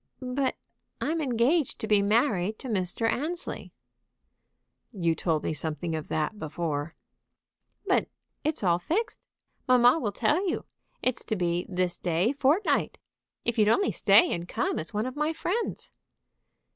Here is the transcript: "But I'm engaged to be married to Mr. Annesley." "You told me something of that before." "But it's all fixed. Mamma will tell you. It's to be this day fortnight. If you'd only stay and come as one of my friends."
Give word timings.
"But 0.33 0.55
I'm 0.99 1.21
engaged 1.21 1.77
to 1.77 1.87
be 1.87 2.01
married 2.01 2.57
to 2.57 2.67
Mr. 2.67 3.07
Annesley." 3.07 3.71
"You 4.91 5.13
told 5.13 5.43
me 5.43 5.53
something 5.53 5.95
of 5.95 6.07
that 6.07 6.39
before." 6.39 6.95
"But 7.85 8.09
it's 8.43 8.63
all 8.63 8.79
fixed. 8.79 9.21
Mamma 9.67 9.99
will 9.99 10.11
tell 10.11 10.49
you. 10.49 10.65
It's 11.03 11.23
to 11.25 11.35
be 11.35 11.67
this 11.69 11.99
day 11.99 12.33
fortnight. 12.33 12.97
If 13.45 13.59
you'd 13.59 13.69
only 13.69 13.91
stay 13.91 14.33
and 14.33 14.47
come 14.47 14.79
as 14.79 14.91
one 14.91 15.05
of 15.05 15.15
my 15.15 15.33
friends." 15.33 15.91